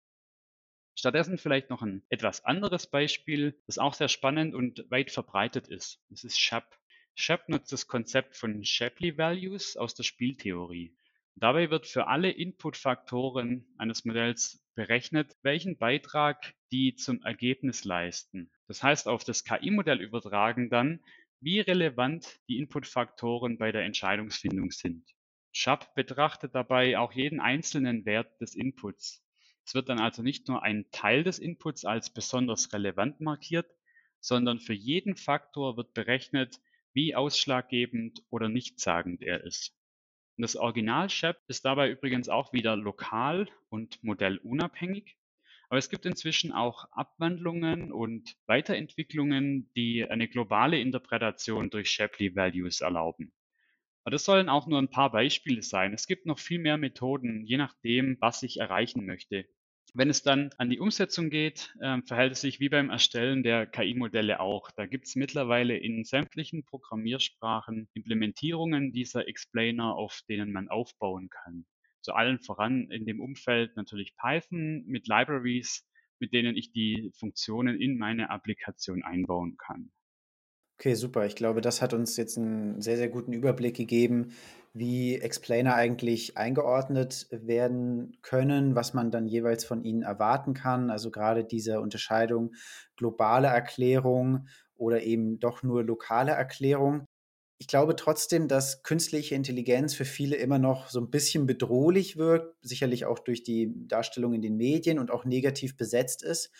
Stattdessen 0.95 1.39
vielleicht 1.39 1.71
noch 1.71 1.83
ein 1.83 2.03
etwas 2.11 2.45
anderes 2.45 2.87
Beispiel, 2.87 3.59
das 3.67 3.79
auch 3.79 3.95
sehr 3.95 4.09
spannend 4.09 4.55
und 4.55 4.85
weit 4.91 5.11
verbreitet 5.11 5.69
ist. 5.69 6.03
Das 6.11 6.25
ist 6.25 6.39
SHAP. 6.39 6.79
SHAP 7.15 7.49
nutzt 7.49 7.73
das 7.73 7.87
Konzept 7.87 8.37
von 8.37 8.65
Shapley 8.65 9.17
Values 9.17 9.77
aus 9.77 9.95
der 9.95 10.03
Spieltheorie. 10.03 10.97
Dabei 11.35 11.71
wird 11.71 11.87
für 11.87 12.09
alle 12.09 12.31
Inputfaktoren 12.31 13.67
eines 13.79 14.05
Modells 14.05 14.63
berechnet, 14.75 15.37
welchen 15.43 15.79
Beitrag 15.79 16.55
die 16.73 16.97
zum 16.97 17.23
Ergebnis 17.23 17.85
leisten. 17.85 18.51
Das 18.67 18.83
heißt, 18.83 19.07
auf 19.07 19.23
das 19.25 19.45
KI-Modell 19.45 20.01
übertragen 20.01 20.71
dann, 20.71 21.01
wie 21.41 21.61
relevant 21.61 22.41
die 22.49 22.59
Inputfaktoren 22.59 23.59
bei 23.59 23.73
der 23.73 23.85
Entscheidungsfindung 23.85 24.71
sind. 24.71 25.05
SHAP 25.53 25.95
betrachtet 25.95 26.55
dabei 26.55 26.99
auch 26.99 27.13
jeden 27.13 27.41
einzelnen 27.41 28.07
Wert 28.07 28.41
des 28.41 28.55
Inputs. 28.55 29.23
Es 29.67 29.75
wird 29.75 29.91
dann 29.91 30.01
also 30.01 30.23
nicht 30.23 30.49
nur 30.49 30.63
ein 30.63 30.87
Teil 30.93 31.25
des 31.25 31.39
Inputs 31.39 31.85
als 31.85 32.13
besonders 32.13 32.73
relevant 32.73 33.21
markiert, 33.21 33.71
sondern 34.21 34.59
für 34.59 34.73
jeden 34.73 35.15
Faktor 35.15 35.77
wird 35.77 35.93
berechnet, 35.93 36.59
wie 36.95 37.15
ausschlaggebend 37.15 38.23
oder 38.31 38.49
nichtssagend 38.49 39.23
er 39.23 39.45
ist. 39.45 39.77
Das 40.39 40.57
Original-SHAP 40.57 41.39
ist 41.49 41.65
dabei 41.65 41.91
übrigens 41.91 42.29
auch 42.29 42.53
wieder 42.53 42.77
lokal 42.77 43.49
und 43.69 44.03
modellunabhängig. 44.03 45.17
Aber 45.73 45.79
es 45.79 45.89
gibt 45.89 46.05
inzwischen 46.05 46.53
auch 46.53 46.85
Abwandlungen 46.93 47.93
und 47.93 48.37
Weiterentwicklungen, 48.45 49.73
die 49.75 50.05
eine 50.05 50.29
globale 50.29 50.79
Interpretation 50.79 51.71
durch 51.71 51.89
Shapley 51.89 52.37
Values 52.37 52.83
erlauben. 52.83 53.33
Aber 54.05 54.11
das 54.11 54.27
sollen 54.27 54.51
auch 54.51 54.67
nur 54.67 54.79
ein 54.79 54.91
paar 54.91 55.11
Beispiele 55.11 55.63
sein. 55.63 55.95
Es 55.95 56.07
gibt 56.07 56.27
noch 56.27 56.39
viel 56.39 56.59
mehr 56.59 56.77
Methoden, 56.77 57.47
je 57.47 57.57
nachdem, 57.57 58.19
was 58.21 58.43
ich 58.43 58.59
erreichen 58.59 59.07
möchte. 59.07 59.47
Wenn 59.95 60.11
es 60.11 60.23
dann 60.23 60.51
an 60.59 60.69
die 60.69 60.79
Umsetzung 60.79 61.31
geht, 61.31 61.75
äh, 61.81 62.03
verhält 62.03 62.33
es 62.33 62.43
sich 62.43 62.61
wie 62.61 62.69
beim 62.69 62.91
Erstellen 62.91 63.43
der 63.43 63.67
KI-Modelle 63.67 64.41
auch. 64.41 64.71
Da 64.73 64.85
gibt 64.85 65.07
es 65.07 65.17
mittlerweile 65.17 65.79
in 65.79 66.05
sämtlichen 66.05 66.67
Programmiersprachen 66.67 67.89
Implementierungen 67.95 68.93
dieser 68.93 69.27
Explainer, 69.27 69.95
auf 69.95 70.21
denen 70.29 70.53
man 70.53 70.69
aufbauen 70.69 71.31
kann. 71.31 71.65
Zu 72.03 72.13
allen 72.15 72.41
voran 72.41 72.91
in 72.91 73.07
dem 73.07 73.21
Umfeld 73.21 73.77
natürlich 73.77 74.15
Python 74.17 74.85
mit 74.87 75.09
Libraries, 75.09 75.87
mit 76.19 76.33
denen 76.33 76.57
ich 76.57 76.73
die 76.73 77.11
Funktionen 77.19 77.81
in 77.81 77.99
meine 77.99 78.31
Applikation 78.31 79.03
einbauen 79.03 79.57
kann. 79.57 79.91
Okay, 80.79 80.95
super. 80.95 81.25
Ich 81.27 81.37
glaube, 81.37 81.61
das 81.61 81.81
hat 81.81 81.95
uns 81.95 82.17
jetzt 82.17 82.37
einen 82.37 82.81
sehr, 82.81 82.97
sehr 82.97 83.09
guten 83.09 83.33
Überblick 83.33 83.77
gegeben, 83.77 84.33
wie 84.73 85.17
Explainer 85.17 85.75
eigentlich 85.75 86.37
eingeordnet 86.37 87.29
werden 87.31 88.17
können, 88.23 88.75
was 88.75 88.93
man 88.95 89.11
dann 89.13 89.29
jeweils 89.29 89.65
von 89.65 89.85
ihnen 89.85 90.03
erwarten 90.03 90.55
kann. 90.55 90.91
Also 90.91 91.11
gerade 91.11 91.45
diese 91.45 91.81
Unterscheidung 91.81 92.55
globale 92.97 93.47
Erklärung 93.49 94.49
oder 94.75 95.03
eben 95.03 95.39
doch 95.39 95.63
nur 95.63 95.85
lokale 95.85 96.33
Erklärung. 96.33 97.07
Ich 97.63 97.69
glaube 97.69 97.95
trotzdem, 97.95 98.49
dass 98.49 98.83
künstliche 98.83 99.37
Intelligenz 99.37 99.95
für 99.95 100.05
viele 100.05 100.35
immer 100.35 100.59
noch 100.59 100.91
so 100.91 101.01
ein 101.01 101.11
bisschen 101.11 101.47
bedrohlich 101.47 102.17
wirkt, 102.17 102.57
sicherlich 102.61 103.05
auch 103.05 103.21
durch 103.21 103.45
die 103.45 103.73
Darstellung 103.87 104.35
in 104.35 104.43
den 104.43 104.57
Medien 104.57 104.99
und 104.99 105.13
auch 105.13 105.25
negativ 105.25 105.77
besetzt 105.77 106.25
ist. 106.25 106.51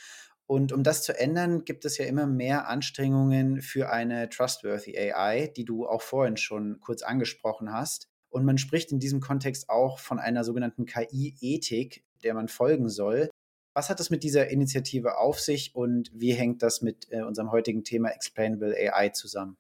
Und 0.47 0.71
um 0.73 0.85
das 0.85 1.03
zu 1.03 1.19
ändern, 1.19 1.65
gibt 1.65 1.85
es 1.87 1.99
ja 1.99 2.05
immer 2.05 2.29
mehr 2.29 2.69
Anstrengungen 2.69 3.63
für 3.63 3.91
eine 3.91 4.29
trustworthy 4.29 4.97
AI, 4.97 5.49
die 5.49 5.65
du 5.65 5.89
auch 5.89 6.03
vorhin 6.03 6.37
schon 6.37 6.79
kurz 6.79 7.03
angesprochen 7.03 7.73
hast. 7.73 8.07
Und 8.31 8.45
man 8.45 8.57
spricht 8.57 8.93
in 8.93 9.01
diesem 9.01 9.19
Kontext 9.19 9.71
auch 9.71 9.99
von 9.99 10.21
einer 10.21 10.45
sogenannten 10.45 10.87
KI-Ethik, 10.87 12.05
der 12.23 12.35
man 12.35 12.47
folgen 12.47 12.89
soll. 12.89 13.29
Was 13.75 13.91
hat 13.91 13.99
es 13.99 14.11
mit 14.11 14.23
dieser 14.23 14.51
Initiative 14.51 15.19
auf 15.19 15.41
sich 15.41 15.75
und 15.75 16.13
wie 16.15 16.33
hängt 16.33 16.63
das 16.63 16.81
mit 16.81 17.09
äh, 17.11 17.23
unserem 17.23 17.51
heutigen 17.51 17.83
Thema 17.83 18.11
Explainable 18.11 18.77
AI 18.77 19.09
zusammen? 19.09 19.57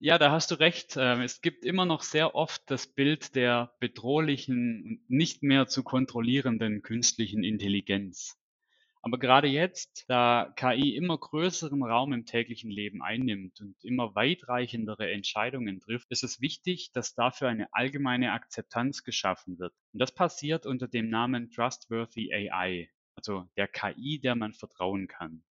Ja, 0.00 0.18
da 0.18 0.30
hast 0.30 0.50
du 0.50 0.54
recht. 0.56 0.96
Ähm, 0.96 1.22
es 1.22 1.40
gibt 1.40 1.64
immer 1.64 1.84
noch 1.84 2.02
sehr 2.02 2.34
oft 2.34 2.62
das 2.70 2.86
Bild 2.86 3.34
der 3.34 3.74
bedrohlichen 3.80 4.82
und 4.84 5.10
nicht 5.10 5.42
mehr 5.42 5.66
zu 5.66 5.82
kontrollierenden 5.82 6.82
künstlichen 6.82 7.42
Intelligenz. 7.44 8.36
Aber 9.02 9.18
gerade 9.18 9.48
jetzt, 9.48 10.04
da 10.08 10.52
KI 10.56 10.96
immer 10.96 11.18
größeren 11.18 11.82
Raum 11.82 12.12
im 12.12 12.26
täglichen 12.26 12.70
Leben 12.70 13.02
einnimmt 13.02 13.60
und 13.60 13.76
immer 13.84 14.14
weitreichendere 14.14 15.10
Entscheidungen 15.10 15.80
trifft, 15.80 16.10
ist 16.10 16.24
es 16.24 16.40
wichtig, 16.40 16.92
dass 16.92 17.14
dafür 17.14 17.48
eine 17.48 17.72
allgemeine 17.72 18.32
Akzeptanz 18.32 19.04
geschaffen 19.04 19.58
wird. 19.58 19.74
Und 19.92 20.00
das 20.00 20.14
passiert 20.14 20.66
unter 20.66 20.88
dem 20.88 21.08
Namen 21.10 21.50
Trustworthy 21.50 22.32
AI, 22.34 22.88
also 23.16 23.48
der 23.56 23.68
KI, 23.68 24.20
der 24.20 24.36
man 24.36 24.54
vertrauen 24.54 25.08
kann. 25.08 25.42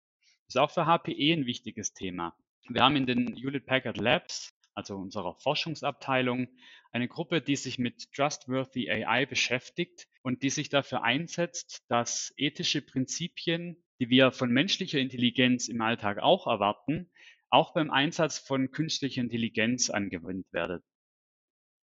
Das 0.46 0.54
ist 0.56 0.60
auch 0.60 0.70
für 0.70 0.86
HPE 0.86 1.32
ein 1.32 1.46
wichtiges 1.46 1.94
Thema. 1.94 2.36
Wir 2.68 2.82
haben 2.82 2.96
in 2.96 3.06
den 3.06 3.36
Hewlett 3.36 3.66
Packard 3.66 3.96
Labs 3.96 4.56
also 4.76 4.96
unserer 4.96 5.34
Forschungsabteilung, 5.34 6.48
eine 6.92 7.08
Gruppe, 7.08 7.40
die 7.40 7.56
sich 7.56 7.78
mit 7.78 8.12
Trustworthy 8.12 8.90
AI 8.90 9.26
beschäftigt 9.26 10.06
und 10.22 10.42
die 10.42 10.50
sich 10.50 10.68
dafür 10.68 11.02
einsetzt, 11.02 11.82
dass 11.88 12.32
ethische 12.36 12.82
Prinzipien, 12.82 13.82
die 13.98 14.10
wir 14.10 14.32
von 14.32 14.50
menschlicher 14.50 14.98
Intelligenz 14.98 15.68
im 15.68 15.80
Alltag 15.80 16.18
auch 16.18 16.46
erwarten, 16.46 17.10
auch 17.48 17.72
beim 17.72 17.90
Einsatz 17.90 18.38
von 18.38 18.70
künstlicher 18.70 19.22
Intelligenz 19.22 19.88
angewendet 19.88 20.52
werden. 20.52 20.82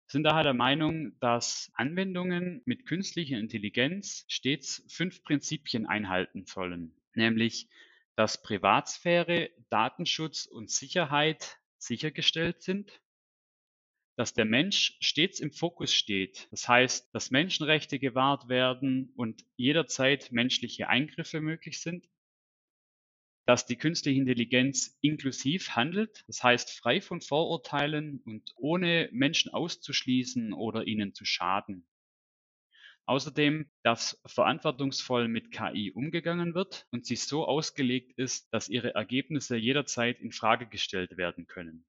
Wir 0.08 0.12
sind 0.12 0.24
daher 0.24 0.44
der 0.44 0.54
Meinung, 0.54 1.18
dass 1.20 1.72
Anwendungen 1.76 2.62
mit 2.66 2.86
künstlicher 2.86 3.38
Intelligenz 3.38 4.26
stets 4.28 4.86
fünf 4.90 5.24
Prinzipien 5.24 5.86
einhalten 5.86 6.46
sollen, 6.46 6.94
nämlich 7.16 7.70
dass 8.16 8.42
Privatsphäre, 8.42 9.50
Datenschutz 9.70 10.46
und 10.46 10.70
Sicherheit 10.70 11.60
sichergestellt 11.78 12.62
sind, 12.62 13.02
dass 14.16 14.34
der 14.34 14.46
Mensch 14.46 14.96
stets 15.00 15.40
im 15.40 15.52
Fokus 15.52 15.94
steht. 15.94 16.48
Das 16.52 16.68
heißt, 16.68 17.14
dass 17.16 17.32
Menschenrechte 17.32 17.98
gewahrt 17.98 18.48
werden 18.48 19.12
und 19.16 19.44
jederzeit 19.56 20.32
menschliche 20.32 20.88
Eingriffe 20.88 21.42
möglich 21.42 21.82
sind, 21.82 22.08
dass 23.46 23.66
die 23.66 23.76
künstliche 23.78 24.20
Intelligenz 24.20 24.98
inklusiv 25.02 25.72
handelt, 25.72 26.24
das 26.28 26.44
heißt 26.44 26.72
frei 26.72 27.02
von 27.02 27.20
Vorurteilen 27.22 28.22
und 28.26 28.54
ohne 28.56 29.10
Menschen 29.12 29.52
auszuschließen 29.52 30.54
oder 30.54 30.88
ihnen 30.88 31.14
zu 31.14 31.26
schaden. 31.26 31.86
Außerdem, 33.06 33.70
dass 33.84 34.22
verantwortungsvoll 34.26 35.28
mit 35.28 35.52
KI 35.52 35.92
umgegangen 35.92 36.54
wird 36.54 36.88
und 36.92 37.06
sie 37.06 37.18
so 37.18 37.46
ausgelegt 37.46 38.14
ist, 38.18 38.54
dass 38.54 38.70
ihre 38.70 38.96
Ergebnisse 38.96 39.58
jederzeit 39.58 40.20
in 40.22 40.32
Frage 40.32 40.68
gestellt 40.68 41.18
werden 41.18 41.46
können. 41.46 41.86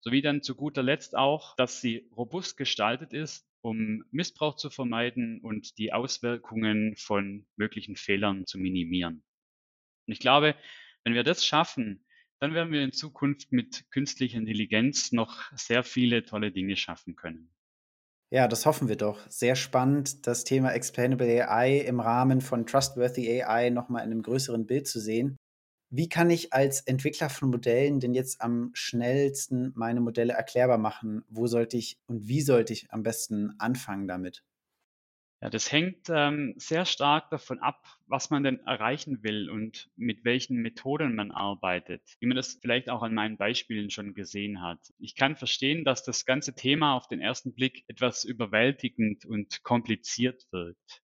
Sowie 0.00 0.22
dann 0.22 0.42
zu 0.42 0.56
guter 0.56 0.82
Letzt 0.82 1.16
auch, 1.16 1.54
dass 1.56 1.80
sie 1.80 2.08
robust 2.16 2.56
gestaltet 2.56 3.12
ist, 3.12 3.48
um 3.60 4.04
Missbrauch 4.10 4.56
zu 4.56 4.70
vermeiden 4.70 5.40
und 5.40 5.78
die 5.78 5.92
Auswirkungen 5.92 6.96
von 6.96 7.46
möglichen 7.56 7.96
Fehlern 7.96 8.46
zu 8.46 8.58
minimieren. 8.58 9.24
Und 10.06 10.12
ich 10.12 10.20
glaube, 10.20 10.56
wenn 11.04 11.14
wir 11.14 11.24
das 11.24 11.44
schaffen, 11.44 12.04
dann 12.40 12.54
werden 12.54 12.72
wir 12.72 12.82
in 12.82 12.92
Zukunft 12.92 13.52
mit 13.52 13.90
künstlicher 13.90 14.38
Intelligenz 14.38 15.12
noch 15.12 15.50
sehr 15.52 15.82
viele 15.82 16.24
tolle 16.24 16.52
Dinge 16.52 16.76
schaffen 16.76 17.16
können. 17.16 17.52
Ja, 18.30 18.46
das 18.48 18.66
hoffen 18.66 18.88
wir 18.88 18.96
doch. 18.96 19.20
Sehr 19.30 19.54
spannend, 19.56 20.26
das 20.26 20.44
Thema 20.44 20.72
Explainable 20.72 21.48
AI 21.48 21.78
im 21.78 22.00
Rahmen 22.00 22.40
von 22.42 22.66
Trustworthy 22.66 23.42
AI 23.42 23.70
nochmal 23.70 24.04
in 24.04 24.10
einem 24.12 24.22
größeren 24.22 24.66
Bild 24.66 24.86
zu 24.86 25.00
sehen. 25.00 25.36
Wie 25.90 26.08
kann 26.08 26.30
ich 26.30 26.52
als 26.52 26.80
Entwickler 26.82 27.30
von 27.30 27.50
Modellen 27.50 28.00
denn 28.00 28.14
jetzt 28.14 28.42
am 28.42 28.70
schnellsten 28.74 29.72
meine 29.76 30.00
Modelle 30.00 30.34
erklärbar 30.34 30.78
machen? 30.78 31.24
Wo 31.28 31.46
sollte 31.46 31.76
ich 31.78 31.98
und 32.08 32.28
wie 32.28 32.42
sollte 32.42 32.72
ich 32.74 32.86
am 32.92 33.02
besten 33.02 33.54
anfangen 33.58 34.08
damit? 34.08 34.42
Ja, 35.40 35.50
das 35.50 35.70
hängt 35.72 36.08
ähm, 36.10 36.54
sehr 36.58 36.84
stark 36.84 37.30
davon 37.30 37.58
ab, 37.60 37.84
was 38.06 38.30
man 38.30 38.42
denn 38.44 38.60
erreichen 38.60 39.22
will 39.22 39.50
und 39.50 39.88
mit 39.96 40.24
welchen 40.24 40.56
Methoden 40.62 41.14
man 41.16 41.30
arbeitet, 41.32 42.02
wie 42.20 42.26
man 42.26 42.36
das 42.36 42.58
vielleicht 42.60 42.88
auch 42.90 43.02
an 43.02 43.14
meinen 43.14 43.36
Beispielen 43.36 43.90
schon 43.90 44.14
gesehen 44.14 44.62
hat. 44.62 44.80
Ich 44.98 45.14
kann 45.16 45.36
verstehen, 45.36 45.84
dass 45.84 46.04
das 46.04 46.24
ganze 46.24 46.54
Thema 46.54 46.94
auf 46.94 47.06
den 47.08 47.20
ersten 47.20 47.52
Blick 47.54 47.84
etwas 47.88 48.24
überwältigend 48.24 49.26
und 49.26 49.62
kompliziert 49.64 50.44
wirkt. 50.52 51.02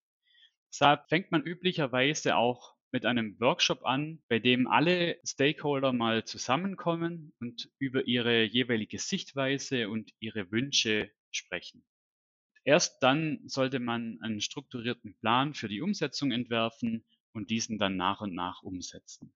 Deshalb 0.72 1.08
fängt 1.08 1.32
man 1.32 1.42
üblicherweise 1.42 2.36
auch 2.36 2.74
mit 2.92 3.06
einem 3.06 3.40
Workshop 3.40 3.84
an, 3.86 4.22
bei 4.28 4.38
dem 4.40 4.66
alle 4.68 5.18
Stakeholder 5.26 5.92
mal 5.92 6.24
zusammenkommen 6.24 7.34
und 7.40 7.70
über 7.78 8.06
ihre 8.06 8.44
jeweilige 8.44 8.98
Sichtweise 8.98 9.88
und 9.90 10.12
ihre 10.20 10.50
Wünsche 10.52 11.10
sprechen. 11.32 11.84
Erst 12.64 13.02
dann 13.02 13.40
sollte 13.46 13.78
man 13.78 14.18
einen 14.20 14.40
strukturierten 14.40 15.14
Plan 15.16 15.54
für 15.54 15.68
die 15.68 15.80
Umsetzung 15.80 16.32
entwerfen 16.32 17.04
und 17.32 17.50
diesen 17.50 17.78
dann 17.78 17.96
nach 17.96 18.20
und 18.20 18.34
nach 18.34 18.62
umsetzen. 18.62 19.32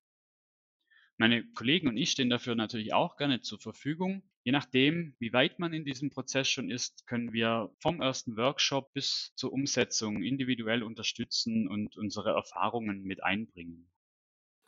Meine 1.19 1.45
Kollegen 1.53 1.87
und 1.87 1.99
ich 1.99 2.11
stehen 2.13 2.31
dafür 2.31 2.55
natürlich 2.55 2.95
auch 2.95 3.19
gerne 3.19 3.43
zur 3.43 3.61
Verfügung. 3.61 4.23
Je 4.43 4.53
nachdem, 4.53 5.15
wie 5.19 5.35
weit 5.35 5.59
man 5.59 5.75
in 5.75 5.85
diesem 5.85 6.09
Prozess 6.09 6.49
schon 6.49 6.71
ist, 6.71 7.07
können 7.07 7.35
wir 7.35 7.75
vom 7.79 8.01
ersten 8.01 8.39
Workshop 8.39 8.95
bis 8.95 9.35
zur 9.37 9.53
Umsetzung 9.53 10.23
individuell 10.23 10.83
unterstützen 10.83 11.69
und 11.69 11.99
unsere 11.99 12.31
Erfahrungen 12.31 13.03
mit 13.03 13.23
einbringen. 13.23 13.91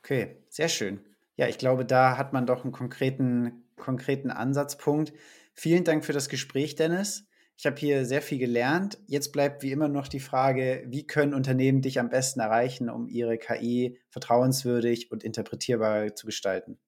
Okay, 0.02 0.45
sehr 0.49 0.69
schön. 0.69 1.00
Ja, 1.37 1.47
ich 1.49 1.59
glaube, 1.59 1.85
da 1.85 2.17
hat 2.17 2.33
man 2.33 2.47
doch 2.47 2.64
einen 2.64 2.73
konkreten, 2.73 3.64
konkreten 3.76 4.31
Ansatzpunkt. 4.31 5.12
Vielen 5.55 5.85
Dank 5.85 6.05
für 6.05 6.12
das 6.12 6.29
Gespräch, 6.29 6.75
Dennis. 6.75 7.30
Ich 7.61 7.67
habe 7.67 7.76
hier 7.76 8.07
sehr 8.07 8.23
viel 8.23 8.38
gelernt. 8.38 8.97
Jetzt 9.07 9.33
bleibt 9.33 9.62
wie 9.62 9.71
immer 9.71 9.88
noch 9.88 10.09
die 10.09 10.19
Frage, 10.19 10.83
wie 10.87 11.07
können 11.07 11.35
Unternehmen 11.35 11.83
dich 11.83 12.00
am 12.00 12.09
besten 12.09 12.40
erreichen, 12.40 12.88
um 12.88 13.07
ihre 13.07 13.37
KI 13.37 14.00
vertrauenswürdig 14.09 15.11
und 15.11 15.23
interpretierbar 15.23 16.14
zu 16.14 16.25
gestalten? 16.25 16.81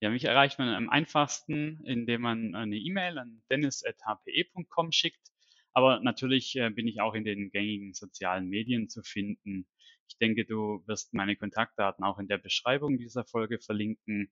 Ja, 0.00 0.10
mich 0.10 0.26
erreicht 0.26 0.60
man 0.60 0.68
am 0.68 0.88
einfachsten, 0.90 1.82
indem 1.84 2.20
man 2.20 2.54
eine 2.54 2.76
E-Mail 2.76 3.18
an 3.18 3.42
dennis.hpe.com 3.50 4.92
schickt. 4.92 5.26
Aber 5.72 5.98
natürlich 5.98 6.54
äh, 6.54 6.70
bin 6.70 6.86
ich 6.86 7.00
auch 7.00 7.14
in 7.14 7.24
den 7.24 7.50
gängigen 7.50 7.92
sozialen 7.92 8.46
Medien 8.46 8.88
zu 8.88 9.02
finden. 9.02 9.66
Ich 10.06 10.16
denke, 10.18 10.44
du 10.44 10.84
wirst 10.86 11.14
meine 11.14 11.34
Kontaktdaten 11.34 12.04
auch 12.04 12.20
in 12.20 12.28
der 12.28 12.38
Beschreibung 12.38 12.96
dieser 12.96 13.24
Folge 13.24 13.58
verlinken. 13.58 14.30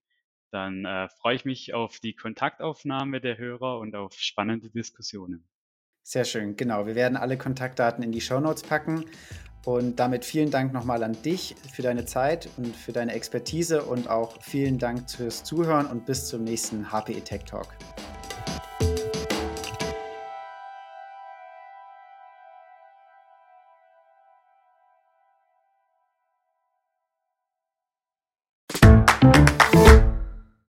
Dann 0.51 0.85
äh, 0.85 1.07
freue 1.09 1.35
ich 1.35 1.45
mich 1.45 1.73
auf 1.73 1.99
die 1.99 2.15
Kontaktaufnahme 2.15 3.21
der 3.21 3.37
Hörer 3.37 3.79
und 3.79 3.95
auf 3.95 4.13
spannende 4.13 4.69
Diskussionen. 4.69 5.47
Sehr 6.03 6.25
schön, 6.25 6.55
genau. 6.55 6.87
Wir 6.87 6.95
werden 6.95 7.17
alle 7.17 7.37
Kontaktdaten 7.37 8.03
in 8.03 8.11
die 8.11 8.21
Show 8.21 8.39
Notes 8.39 8.63
packen. 8.63 9.05
Und 9.65 9.99
damit 9.99 10.25
vielen 10.25 10.51
Dank 10.51 10.73
nochmal 10.73 11.03
an 11.03 11.21
dich 11.21 11.55
für 11.73 11.81
deine 11.81 12.05
Zeit 12.05 12.49
und 12.57 12.75
für 12.75 12.93
deine 12.93 13.13
Expertise 13.13 13.83
und 13.83 14.09
auch 14.09 14.41
vielen 14.41 14.79
Dank 14.79 15.11
fürs 15.11 15.43
Zuhören 15.43 15.85
und 15.85 16.05
bis 16.05 16.27
zum 16.27 16.43
nächsten 16.43 16.91
HPE 16.91 17.21
Tech 17.23 17.43
Talk. 17.43 17.67